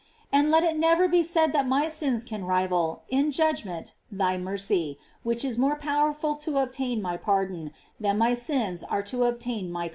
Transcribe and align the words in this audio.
And 0.31 0.49
let 0.49 0.63
it 0.63 0.75
never 0.75 1.07
be 1.07 1.21
said 1.21 1.53
that 1.53 1.67
my 1.67 1.87
sins 1.87 2.23
can 2.23 2.43
rival, 2.43 3.03
in 3.09 3.27
the 3.27 3.31
judgment, 3.33 3.93
thy 4.11 4.35
mercy, 4.35 4.97
which 5.21 5.45
is 5.45 5.59
more 5.59 5.75
pow 5.75 6.09
erful 6.11 6.41
to 6.41 6.57
obtain 6.57 7.03
my 7.03 7.17
pardon, 7.17 7.69
than 7.99 8.17
my 8.17 8.33
sins 8.33 8.81
are 8.83 9.03
to 9.03 9.25
obtain 9.25 9.71
my 9.71 9.71
condemnation. 9.71 9.89